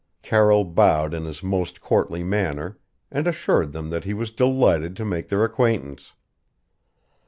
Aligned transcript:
Carroll 0.23 0.63
bowed 0.63 1.13
in 1.13 1.25
his 1.25 1.43
most 1.43 1.79
courtly 1.79 2.23
manner, 2.23 2.79
and 3.11 3.27
assured 3.27 3.71
them 3.71 3.91
that 3.91 4.03
he 4.03 4.15
was 4.15 4.31
delighted 4.31 4.95
to 4.95 5.05
make 5.05 5.27
their 5.27 5.43
acquaintance. 5.43 6.13